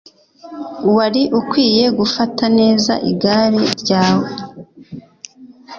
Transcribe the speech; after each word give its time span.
Wari 0.95 1.23
ukwiye 1.39 1.85
gufata 1.99 2.43
neza 2.59 2.93
igare 3.11 3.61
ryawe. 3.81 4.27